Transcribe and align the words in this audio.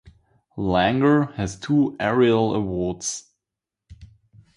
Langer 0.57 1.31
has 1.35 1.59
two 1.59 1.95
Ariel 1.99 2.55
Awards. 2.55 3.31